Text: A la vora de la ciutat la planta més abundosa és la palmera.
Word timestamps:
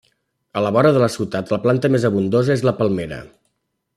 A 0.59 0.63
la 0.67 0.71
vora 0.77 0.93
de 0.95 1.01
la 1.03 1.09
ciutat 1.15 1.53
la 1.55 1.59
planta 1.67 1.93
més 1.97 2.09
abundosa 2.11 2.57
és 2.57 2.65
la 2.69 2.75
palmera. 2.83 3.21